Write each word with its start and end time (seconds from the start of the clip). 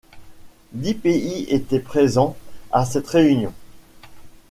Dix 0.71 0.95
pays 0.95 1.43
étaient 1.53 1.79
présents 1.79 2.35
à 2.71 2.85
cette 2.85 3.07
réunion. 3.07 3.53